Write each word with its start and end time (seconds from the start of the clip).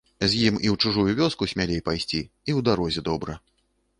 З 0.21 0.27
ім 0.47 0.55
і 0.67 0.69
ў 0.75 0.77
чужую 0.85 1.11
вёску 1.19 1.49
смялей 1.51 1.83
пайсці, 1.89 2.21
і 2.21 2.51
ў 2.57 2.59
дарозе 2.69 3.05
добра. 3.13 3.37